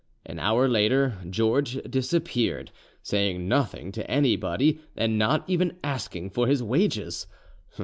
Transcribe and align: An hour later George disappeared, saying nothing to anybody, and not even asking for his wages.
An 0.25 0.39
hour 0.39 0.67
later 0.67 1.19
George 1.29 1.77
disappeared, 1.87 2.71
saying 3.03 3.47
nothing 3.47 3.91
to 3.91 4.09
anybody, 4.09 4.79
and 4.97 5.19
not 5.19 5.47
even 5.47 5.77
asking 5.83 6.31
for 6.31 6.47
his 6.47 6.63
wages. 6.63 7.27